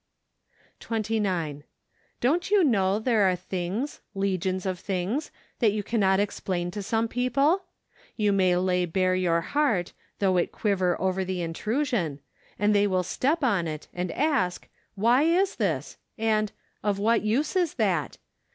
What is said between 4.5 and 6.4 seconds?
of things, that you cannot